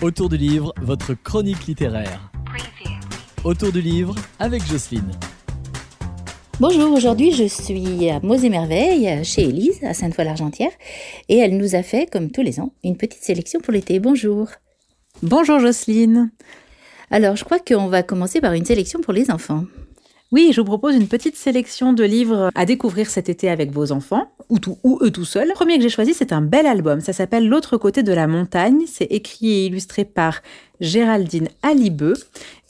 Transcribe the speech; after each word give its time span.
Autour 0.00 0.28
du 0.28 0.36
livre, 0.36 0.72
votre 0.80 1.12
chronique 1.14 1.66
littéraire. 1.66 2.30
Autour 3.42 3.72
du 3.72 3.80
livre 3.80 4.14
avec 4.38 4.64
Jocelyne. 4.64 5.10
Bonjour, 6.60 6.92
aujourd'hui 6.92 7.32
je 7.32 7.48
suis 7.48 8.08
à 8.08 8.20
Mots 8.20 8.36
et 8.36 8.48
Merveilles 8.48 9.24
chez 9.24 9.42
Élise 9.42 9.82
à 9.82 9.94
Sainte-Foy-l'Argentière 9.94 10.70
et 11.28 11.38
elle 11.38 11.56
nous 11.56 11.74
a 11.74 11.82
fait, 11.82 12.08
comme 12.08 12.30
tous 12.30 12.42
les 12.42 12.60
ans, 12.60 12.72
une 12.84 12.96
petite 12.96 13.24
sélection 13.24 13.58
pour 13.58 13.72
l'été. 13.72 13.98
Bonjour. 13.98 14.46
Bonjour 15.24 15.58
Jocelyne. 15.58 16.30
Alors 17.10 17.34
je 17.34 17.42
crois 17.42 17.58
qu'on 17.58 17.88
va 17.88 18.04
commencer 18.04 18.40
par 18.40 18.52
une 18.52 18.64
sélection 18.64 19.00
pour 19.00 19.12
les 19.12 19.32
enfants. 19.32 19.64
Oui, 20.30 20.52
je 20.54 20.60
vous 20.60 20.66
propose 20.66 20.94
une 20.94 21.08
petite 21.08 21.36
sélection 21.36 21.92
de 21.92 22.04
livres 22.04 22.52
à 22.54 22.66
découvrir 22.66 23.10
cet 23.10 23.28
été 23.28 23.50
avec 23.50 23.72
vos 23.72 23.90
enfants, 23.90 24.30
ou, 24.48 24.58
tout, 24.58 24.78
ou 24.84 24.98
eux 25.02 25.10
tout 25.10 25.24
seuls. 25.24 25.48
Le 25.48 25.54
premier 25.54 25.76
que 25.76 25.82
j'ai 25.82 25.88
choisi, 25.88 26.14
c'est 26.14 26.32
un 26.32 26.40
bel 26.40 26.66
album. 26.66 27.00
Ça 27.00 27.12
s'appelle 27.12 27.48
L'autre 27.48 27.76
côté 27.76 28.02
de 28.02 28.12
la 28.12 28.26
montagne. 28.26 28.82
C'est 28.86 29.04
écrit 29.04 29.50
et 29.50 29.66
illustré 29.66 30.04
par 30.04 30.40
Géraldine 30.80 31.48
Alibeux. 31.62 32.14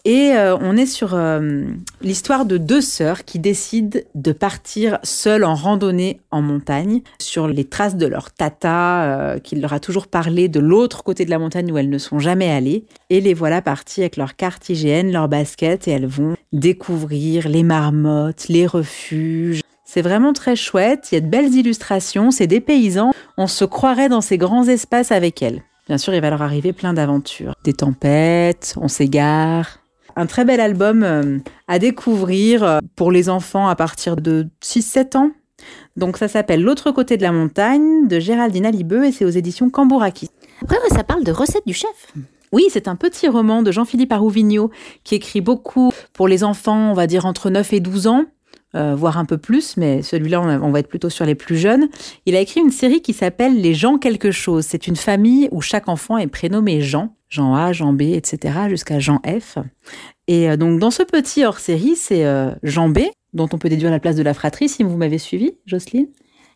Et 0.05 0.33
euh, 0.33 0.57
on 0.61 0.77
est 0.77 0.87
sur 0.87 1.15
euh, 1.15 1.65
l'histoire 2.01 2.47
de 2.47 2.57
deux 2.57 2.81
sœurs 2.81 3.25
qui 3.25 3.39
décident 3.39 3.99
de 4.15 4.33
partir 4.33 4.99
seules 5.03 5.45
en 5.45 5.55
randonnée 5.55 6.21
en 6.31 6.41
montagne, 6.41 7.03
sur 7.21 7.49
les 7.49 7.65
traces 7.65 7.97
de 7.97 8.07
leur 8.07 8.33
tata, 8.33 9.03
euh, 9.03 9.39
qui 9.39 9.57
leur 9.57 9.73
a 9.73 9.81
toujours 9.81 10.07
parlé 10.07 10.49
de 10.49 10.61
l'autre 10.61 11.03
côté 11.03 11.25
de 11.25 11.31
la 11.31 11.39
montagne 11.39 11.71
où 11.73 11.77
elles 11.77 11.91
ne 11.91 11.99
sont 11.99 12.21
jamais 12.21 12.51
allées. 12.51 12.85
Et 13.11 13.21
les 13.21 13.35
voilà 13.35 13.61
parties 13.61 14.01
avec 14.01 14.17
leur 14.17 14.37
carte 14.37 14.69
IGN, 14.69 15.11
leur 15.11 15.29
basket, 15.29 15.89
et 15.89 15.91
elles 15.91 16.07
vont 16.07 16.37
découvrir 16.53 17.49
les 17.49 17.63
marmottes, 17.63 18.49
les 18.49 18.67
refuges. 18.67 19.61
C'est 19.91 20.03
vraiment 20.03 20.35
très 20.35 20.55
chouette, 20.55 21.09
il 21.11 21.15
y 21.15 21.19
a 21.19 21.23
de 21.23 21.29
belles 21.29 21.55
illustrations, 21.55 22.31
c'est 22.31 22.47
des 22.47 22.61
paysans, 22.61 23.13
on 23.39 23.47
se 23.47 23.65
croirait 23.65 24.11
dans 24.11 24.21
ces 24.21 24.37
grands 24.37 24.69
espaces 24.69 25.13
avec 25.13 25.41
elles. 25.41 25.63
Bien 25.87 25.97
sûr, 25.97 26.13
il 26.13 26.21
va 26.21 26.29
leur 26.29 26.43
arriver 26.43 26.75
plein 26.75 26.93
d'aventures. 26.93 27.55
Des 27.65 27.73
tempêtes, 27.73 28.75
on 28.79 28.89
s'égare, 28.89 29.79
un 30.15 30.27
très 30.27 30.45
bel 30.45 30.61
album 30.61 31.03
euh, 31.05 31.39
à 31.69 31.79
découvrir 31.79 32.63
euh, 32.63 32.81
pour 32.97 33.11
les 33.11 33.31
enfants 33.31 33.67
à 33.67 33.77
partir 33.77 34.17
de 34.17 34.49
6-7 34.63 35.17
ans. 35.17 35.31
Donc 35.97 36.19
ça 36.19 36.29
s'appelle 36.29 36.63
L'autre 36.63 36.91
côté 36.91 37.17
de 37.17 37.23
la 37.23 37.33
montagne 37.33 38.07
de 38.09 38.21
Géraldine 38.21 38.67
Alibeux 38.67 39.07
et 39.07 39.13
c'est 39.13 39.25
aux 39.25 39.31
éditions 39.31 39.71
Cambourakis. 39.71 40.29
Après, 40.61 40.77
ça 40.91 41.03
parle 41.03 41.25
de 41.25 41.33
recettes 41.33 41.67
du 41.67 41.73
chef. 41.73 42.13
Oui, 42.53 42.67
c'est 42.71 42.89
un 42.89 42.97
petit 42.97 43.27
roman 43.27 43.63
de 43.63 43.73
Jean-Philippe 43.73 44.13
Arouvigno 44.13 44.71
qui 45.03 45.15
écrit 45.15 45.41
beaucoup 45.41 45.93
pour 46.13 46.29
les 46.29 46.45
enfants, 46.45 46.91
on 46.91 46.95
va 46.95 47.07
dire 47.07 47.25
entre 47.25 47.49
9 47.49 47.73
et 47.73 47.81
12 47.81 48.07
ans. 48.07 48.27
Euh, 48.75 48.95
voire 48.95 49.17
un 49.17 49.25
peu 49.25 49.39
plus, 49.39 49.79
mais 49.79 50.03
celui-là, 50.03 50.43
on, 50.43 50.71
va 50.71 50.81
être 50.81 50.89
plutôt 50.89 51.09
sur 51.09 51.25
les 51.25 51.35
plus 51.35 51.57
jeunes. 51.57 51.89
Il 52.27 52.37
a 52.37 52.41
écrit 52.41 52.61
une 52.61 52.71
série 52.71 53.01
qui 53.01 53.15
s'appelle 53.15 53.59
Les 53.59 53.73
gens 53.73 53.97
quelque 53.97 54.31
chose. 54.31 54.67
C'est 54.67 54.87
une 54.87 54.97
famille 54.97 55.49
où 55.53 55.63
chaque 55.63 55.89
enfant 55.89 56.19
est 56.19 56.27
prénommé 56.27 56.83
Jean. 56.83 57.17
Jean 57.31 57.55
A, 57.55 57.73
Jean 57.73 57.95
B, 57.95 58.03
etc., 58.03 58.55
jusqu'à 58.69 58.99
Jean 58.99 59.21
F. 59.27 59.57
Et 60.27 60.51
euh, 60.51 60.59
donc, 60.59 60.81
dans 60.81 60.91
ce 60.91 61.03
petit 61.03 61.47
hors-série, 61.47 61.97
c'est 61.97 62.27
euh, 62.27 62.51
Jean 62.63 62.91
B, 62.91 63.01
dont 63.33 63.49
on 63.53 63.59
peut 63.59 63.71
déduire 63.71 63.91
la 63.91 64.01
place 64.01 64.17
de 64.17 64.23
la 64.23 64.35
fratrie, 64.35 64.69
si 64.69 64.83
vous 64.83 64.97
m'avez 64.99 65.19
suivi, 65.19 65.53
Jocelyne. 65.65 66.09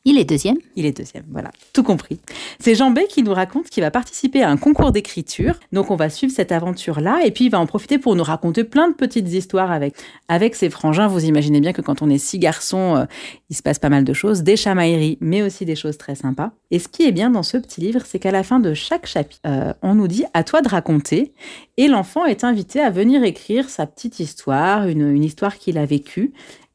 Il 0.04 0.18
est 0.18 0.24
deuxième. 0.24 0.56
Il 0.74 0.84
est 0.84 0.96
deuxième, 0.96 1.22
voilà, 1.30 1.52
tout 1.72 1.84
compris. 1.84 2.18
C'est 2.58 2.74
Jean 2.74 2.90
B 2.90 3.00
qui 3.08 3.22
nous 3.22 3.32
raconte 3.32 3.70
qu'il 3.70 3.84
va 3.84 3.92
participer 3.92 4.42
à 4.42 4.50
un 4.50 4.56
concours 4.56 4.90
d'écriture. 4.90 5.54
Donc 5.70 5.92
on 5.92 5.96
va 5.96 6.10
suivre 6.10 6.32
cette 6.34 6.50
aventure-là 6.50 7.20
et 7.24 7.30
puis 7.30 7.44
il 7.44 7.50
va 7.50 7.60
en 7.60 7.66
profiter 7.66 7.98
pour 7.98 8.16
nous 8.16 8.24
raconter 8.24 8.64
plein 8.64 8.88
de 8.88 8.94
petites 8.94 9.32
histoires 9.32 9.70
avec, 9.70 9.94
avec 10.26 10.56
ses 10.56 10.70
frangins. 10.70 11.06
Vous 11.06 11.24
imaginez 11.24 11.60
bien 11.60 11.72
que 11.72 11.82
quand 11.82 12.02
on 12.02 12.10
est 12.10 12.18
six 12.18 12.40
garçons, 12.40 12.96
euh, 12.96 13.04
il 13.48 13.54
se 13.54 13.62
passe 13.62 13.78
pas 13.78 13.90
mal 13.90 14.02
de 14.02 14.12
choses, 14.12 14.42
des 14.42 14.56
chamailleries, 14.56 15.18
mais 15.20 15.40
aussi 15.40 15.64
des 15.64 15.76
choses 15.76 15.98
très 15.98 16.16
sympas. 16.16 16.50
Et 16.72 16.80
ce 16.80 16.88
qui 16.88 17.04
est 17.04 17.12
bien 17.12 17.30
dans 17.30 17.44
ce 17.44 17.56
petit 17.56 17.80
livre, 17.80 18.02
c'est 18.04 18.18
qu'à 18.18 18.32
la 18.32 18.42
fin 18.42 18.58
de 18.58 18.74
chaque 18.74 19.06
chapitre, 19.06 19.40
euh, 19.46 19.72
on 19.82 19.94
nous 19.94 20.08
dit 20.08 20.24
à 20.34 20.42
toi 20.42 20.62
de 20.62 20.68
raconter 20.68 21.32
et 21.76 21.86
l'enfant 21.86 22.24
est 22.24 22.42
invité 22.42 22.80
à 22.80 22.90
venir 22.90 23.22
écrire 23.22 23.70
sa 23.70 23.86
petite 23.86 24.18
histoire, 24.18 24.88
une, 24.88 25.08
une 25.14 25.22
histoire 25.22 25.58
qu'il 25.58 25.78
a 25.78 25.86
vécue. 25.86 26.32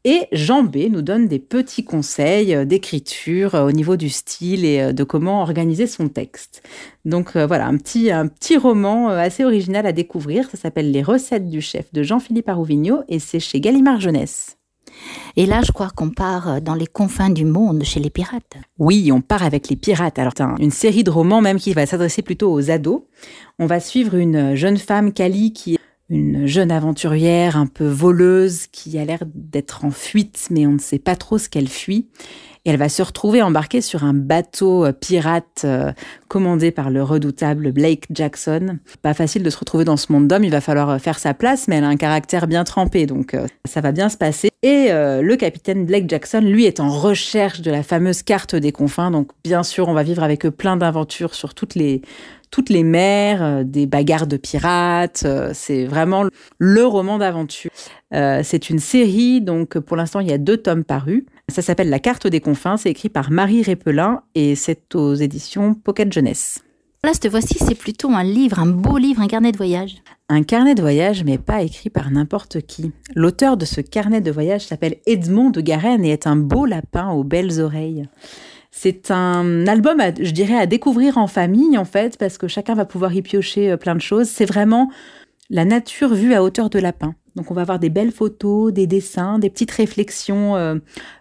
Et 0.10 0.30
Jean 0.32 0.64
B 0.64 0.88
nous 0.90 1.02
donne 1.02 1.28
des 1.28 1.38
petits 1.38 1.84
conseils 1.84 2.56
euh, 2.56 2.64
d'écriture 2.64 3.56
euh, 3.56 3.68
au 3.68 3.74
niveau 3.74 3.98
du 3.98 4.08
style 4.08 4.64
et 4.64 4.80
euh, 4.80 4.94
de 4.94 5.04
comment 5.04 5.42
organiser 5.42 5.86
son 5.86 6.08
texte. 6.08 6.64
Donc 7.04 7.36
voilà, 7.36 7.68
un 7.68 7.76
petit, 7.76 8.10
un 8.10 8.28
petit 8.28 8.56
roman 8.56 9.10
assez 9.10 9.44
original 9.44 9.86
à 9.86 9.92
découvrir. 9.92 10.50
Ça 10.50 10.58
s'appelle 10.58 10.92
Les 10.92 11.04
recettes 11.04 11.50
du 11.50 11.60
chef 11.60 11.92
de 11.92 12.04
Jean-Philippe 12.04 12.48
Arouvigno 12.48 13.00
et 13.10 13.20
c'est 13.20 13.42
chez 13.42 13.60
Gallimard 13.60 14.00
Jeunesse. 14.00 14.58
Et 15.36 15.46
là, 15.46 15.62
je 15.66 15.72
crois 15.74 15.90
qu'on 15.90 16.10
part 16.10 16.62
dans 16.62 16.74
les 16.74 16.88
confins 16.88 17.30
du 17.30 17.46
monde 17.46 17.84
chez 17.84 18.00
les 18.00 18.10
pirates. 18.10 18.58
Oui, 18.80 19.12
on 19.12 19.22
part 19.22 19.44
avec 19.44 19.70
les 19.70 19.76
pirates. 19.76 20.20
Alors, 20.20 20.34
c'est 20.38 20.64
une 20.64 20.72
série 20.72 21.04
de 21.04 21.12
romans 21.12 21.42
même 21.42 21.60
qui 21.60 21.74
va 21.74 21.86
s'adresser 21.86 22.22
plutôt 22.22 22.52
aux 22.52 22.72
ados. 22.72 23.04
On 23.60 23.68
va 23.68 23.80
suivre 23.80 24.16
une 24.16 24.56
jeune 24.56 24.78
femme, 24.78 25.14
Kali, 25.14 25.54
qui 25.54 25.78
une 26.10 26.46
jeune 26.48 26.72
aventurière 26.72 27.58
un 27.58 27.68
peu 27.68 27.86
voleuse 27.86 28.68
qui 28.68 28.98
a 28.98 29.06
l'air 29.06 29.20
d'être 29.26 29.84
en 29.84 29.92
fuite, 29.92 30.48
mais 30.50 30.66
on 30.66 30.74
ne 30.74 30.80
sait 30.80 31.00
pas 31.00 31.16
trop 31.16 31.38
ce 31.38 31.50
qu'elle 31.50 31.68
fuit. 31.68 32.08
Et 32.66 32.72
elle 32.72 32.78
va 32.78 32.90
se 32.90 33.02
retrouver 33.02 33.42
embarquée 33.42 33.80
sur 33.80 34.04
un 34.04 34.14
bateau 34.14 34.86
euh, 34.86 34.92
pirate 34.92 35.62
euh, 35.64 35.94
commandé 36.28 36.72
par 36.72 36.90
le 36.90 37.02
redoutable 37.02 37.72
Blake 37.72 38.08
Jackson. 38.12 38.80
Pas 39.02 39.14
facile 39.14 39.42
de 39.44 39.50
se 39.50 39.58
retrouver 39.58 39.86
dans 39.86 39.96
ce 39.96 40.12
monde 40.12 40.28
d'hommes, 40.28 40.44
il 40.44 40.52
va 40.52 40.60
falloir 40.60 40.90
euh, 40.90 40.98
faire 40.98 41.18
sa 41.18 41.34
place, 41.34 41.70
mais 41.70 41.78
elle 41.78 41.86
a 41.86 41.88
un 41.88 41.96
caractère 41.96 42.46
bien 42.46 42.66
trempé, 42.66 43.06
donc 43.06 43.38
ça 43.64 43.80
va 43.80 43.94
bien 43.94 44.10
se 44.10 44.18
passer. 44.18 44.50
Et 44.64 44.90
le 44.90 45.36
capitaine 45.36 45.86
Blake 45.86 46.10
Jackson, 46.10 46.42
lui, 46.42 46.66
est 46.66 46.80
en 46.80 46.90
recherche 46.90 47.62
de 47.62 47.72
la 47.72 47.84
fameuse 47.84 48.24
carte 48.24 48.56
des 48.56 48.72
confins, 48.72 49.12
donc 49.12 49.30
bien 49.44 49.64
sûr, 49.64 49.88
on 49.88 49.94
va 49.94 50.04
vivre 50.04 50.24
avec 50.24 50.48
plein 50.50 50.78
d'aventures 50.78 51.36
sur 51.36 51.54
toutes 51.54 51.76
les 51.76 52.02
toutes 52.52 52.70
les 52.70 52.84
mers, 52.84 53.44
euh, 53.44 53.64
des 53.64 53.86
bagarres 53.86 54.28
de 54.28 54.38
pirates. 54.38 55.24
Euh, 55.26 55.52
c'est 55.54 55.86
vraiment 55.86 56.26
le 56.58 56.86
roman 56.86 57.18
d'aventure. 57.18 57.72
Euh, 58.14 58.42
c'est 58.44 58.70
une 58.70 58.80
série, 58.80 59.42
donc 59.42 59.78
pour 59.80 59.98
l'instant 59.98 60.20
il 60.20 60.30
y 60.30 60.34
a 60.34 60.38
deux 60.38 60.58
tomes 60.58 60.84
parus. 60.84 61.24
Ça 61.50 61.62
s'appelle 61.62 61.90
La 61.90 62.00
carte 62.00 62.28
des 62.28 62.40
confins, 62.40 62.78
c'est 62.78 62.90
écrit 62.90 63.10
par 63.10 63.32
Marie 63.32 63.64
Répelin 63.64 64.22
et 64.36 64.56
c'est 64.56 64.96
aux 64.96 65.14
éditions 65.14 65.74
Pocket 65.74 66.12
Jeunesse. 66.12 66.62
Là, 67.04 67.14
cette 67.14 67.30
fois-ci, 67.30 67.58
c'est 67.60 67.76
plutôt 67.76 68.10
un 68.10 68.24
livre, 68.24 68.60
un 68.60 68.66
beau 68.66 68.98
livre, 68.98 69.22
un 69.22 69.28
carnet 69.28 69.52
de 69.52 69.58
voyage. 69.58 69.98
Un 70.30 70.42
carnet 70.42 70.74
de 70.74 70.82
voyage, 70.82 71.24
mais 71.24 71.38
pas 71.38 71.62
écrit 71.62 71.92
par 71.92 72.10
n'importe 72.10 72.62
qui. 72.62 72.92
L'auteur 73.16 73.56
de 73.56 73.66
ce 73.66 73.82
carnet 73.82 74.20
de 74.20 74.32
voyage 74.32 74.66
s'appelle 74.66 74.98
Edmond 75.06 75.52
de 75.52 75.62
Garenne 75.62 76.04
et 76.04 76.12
est 76.12 76.26
un 76.26 76.36
beau 76.36 76.66
lapin 76.66 77.12
aux 77.12 77.24
belles 77.24 77.62
oreilles. 77.62 78.10
C'est 78.72 79.12
un 79.12 79.66
album, 79.68 80.02
je 80.20 80.32
dirais, 80.32 80.58
à 80.58 80.66
découvrir 80.66 81.18
en 81.18 81.28
famille, 81.28 81.78
en 81.78 81.86
fait, 81.86 82.18
parce 82.18 82.38
que 82.38 82.48
chacun 82.48 82.76
va 82.76 82.86
pouvoir 82.86 83.14
y 83.14 83.22
piocher 83.22 83.72
euh, 83.72 83.78
plein 83.78 83.96
de 83.96 84.02
choses. 84.02 84.28
C'est 84.28 84.46
vraiment 84.46 84.90
la 85.50 85.66
nature 85.66 86.14
vue 86.14 86.34
à 86.34 86.44
hauteur 86.44 86.70
de 86.70 86.80
lapin. 86.80 87.16
Donc 87.36 87.52
on 87.52 87.54
va 87.54 87.62
avoir 87.62 87.80
des 87.80 87.90
belles 87.90 88.12
photos, 88.12 88.74
des 88.74 88.88
dessins, 88.88 89.40
des 89.40 89.50
petites 89.50 89.72
réflexions, 89.72 90.56
euh, 90.56 90.76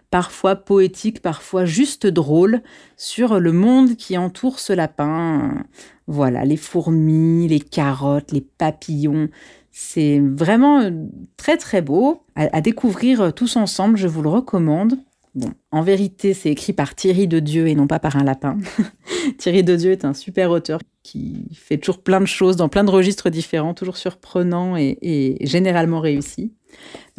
parfois 0.09 0.55
poétiques, 0.55 1.21
parfois 1.21 1.65
juste 1.65 2.07
drôles, 2.07 2.61
sur 2.97 3.39
le 3.39 3.51
monde 3.51 3.95
qui 3.95 4.17
entoure 4.17 4.59
ce 4.59 4.73
lapin. 4.73 5.63
Voilà, 6.07 6.43
les 6.43 6.57
fourmis, 6.57 7.47
les 7.47 7.59
carottes, 7.59 8.31
les 8.31 8.41
papillons. 8.41 9.29
C'est 9.71 10.19
vraiment 10.19 10.81
euh, 10.81 10.91
très 11.37 11.57
très 11.57 11.81
beau 11.81 12.23
à 12.35 12.61
découvrir 12.61 13.33
tous 13.33 13.55
ensemble, 13.55 13.97
je 13.97 14.07
vous 14.07 14.21
le 14.21 14.29
recommande. 14.29 14.97
Bon, 15.37 15.51
en 15.71 15.83
vérité, 15.83 16.33
c'est 16.33 16.49
écrit 16.49 16.73
par 16.73 16.95
Thierry 16.95 17.27
de 17.27 17.39
Dieu 17.39 17.67
et 17.67 17.75
non 17.75 17.85
pas 17.85 17.99
par 17.99 18.15
un 18.15 18.23
lapin. 18.23 18.57
Thierry 19.37 19.63
de 19.63 19.75
Dieu 19.75 19.91
est 19.91 20.03
un 20.03 20.15
super 20.15 20.49
auteur 20.49 20.79
qui 21.03 21.45
fait 21.53 21.77
toujours 21.77 22.01
plein 22.01 22.19
de 22.19 22.25
choses 22.25 22.55
dans 22.55 22.69
plein 22.69 22.83
de 22.83 22.89
registres 22.89 23.29
différents, 23.29 23.75
toujours 23.75 23.97
surprenant 23.97 24.75
et, 24.77 25.37
généralement 25.41 25.99
réussi. 25.99 26.53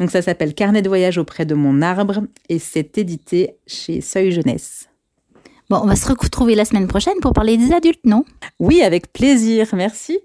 Donc 0.01 0.11
ça 0.11 0.21
s'appelle 0.21 0.53
Carnet 0.53 0.81
de 0.81 0.89
voyage 0.89 1.17
auprès 1.17 1.45
de 1.45 1.55
mon 1.55 1.81
arbre 1.81 2.23
et 2.49 2.59
c'est 2.59 2.97
édité 2.97 3.51
chez 3.65 4.01
Seuil 4.01 4.33
Jeunesse. 4.33 4.89
Bon, 5.69 5.79
on 5.81 5.87
va 5.87 5.95
se 5.95 6.09
retrouver 6.09 6.55
la 6.55 6.65
semaine 6.65 6.87
prochaine 6.87 7.21
pour 7.21 7.31
parler 7.31 7.55
des 7.55 7.71
adultes, 7.71 8.05
non? 8.05 8.25
Oui, 8.59 8.81
avec 8.81 9.13
plaisir, 9.13 9.69
merci. 9.71 10.17